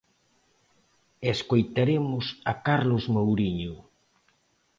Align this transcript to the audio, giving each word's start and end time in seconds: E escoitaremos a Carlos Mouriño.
E 1.25 1.27
escoitaremos 1.35 2.25
a 2.51 2.53
Carlos 2.67 3.03
Mouriño. 3.15 3.73